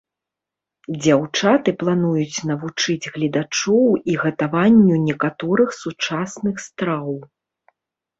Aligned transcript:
Дзяўчаты 1.01 1.69
плануюць 1.81 2.43
навучыць 2.51 3.11
гледачоў 3.17 3.85
і 4.13 4.15
гатаванню 4.23 4.95
некаторых 5.11 5.69
сучасных 5.83 6.55
страў. 6.65 7.13